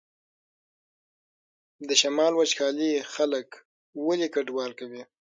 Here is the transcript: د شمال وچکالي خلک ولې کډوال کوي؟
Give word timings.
د 1.87 1.89
شمال 2.01 2.33
وچکالي 2.35 2.91
خلک 3.13 3.47
ولې 4.05 4.27
کډوال 4.33 4.71
کوي؟ 4.79 5.01